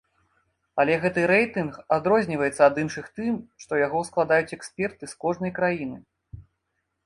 Але 0.83 0.95
гэты 1.03 1.25
рэйтынг 1.31 1.77
адрозніваецца 1.97 2.61
ад 2.69 2.81
іншых 2.85 3.05
тым, 3.21 3.37
што 3.65 3.71
яго 3.85 3.99
складаюць 4.11 4.55
эксперты 4.61 5.03
з 5.15 5.23
кожнай 5.27 5.51
краіны. 5.63 5.97